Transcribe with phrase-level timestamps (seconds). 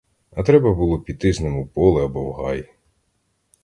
[0.31, 2.69] А треба було піти з ним у поле або в гай!